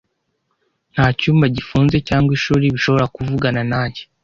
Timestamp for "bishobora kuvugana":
2.73-3.61